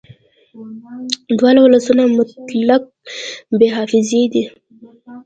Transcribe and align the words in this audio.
دواړه 1.37 1.59
ولسونه 1.63 2.03
مطلق 2.17 2.83
بې 3.57 3.67
حافظې 3.75 4.23
دي 4.33 4.43